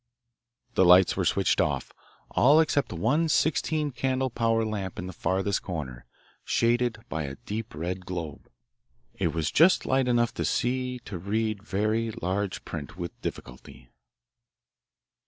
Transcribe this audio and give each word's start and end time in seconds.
The 0.73 0.83
lights 0.83 1.15
were 1.15 1.25
switched 1.25 1.61
off, 1.61 1.91
all 2.31 2.59
except 2.59 2.91
one 2.91 3.29
sixteen 3.29 3.91
candle 3.91 4.31
power 4.31 4.65
lamp 4.65 4.97
in 4.97 5.05
the 5.05 5.13
farthest 5.13 5.61
corner, 5.61 6.05
shaded 6.43 7.05
by 7.07 7.25
a 7.25 7.35
deep 7.45 7.75
red 7.75 8.03
globe. 8.03 8.49
It 9.13 9.27
was 9.27 9.51
just 9.51 9.85
light 9.85 10.07
enough 10.07 10.33
to 10.33 10.43
see 10.43 10.97
to 11.05 11.19
read 11.19 11.61
very, 11.61 12.09
large 12.09 12.65
print 12.65 12.97
with 12.97 13.11
difficulty. 13.21 13.91